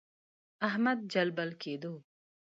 احمد 0.67 0.97
جلبل 1.11 1.49
کېدو. 1.61 1.93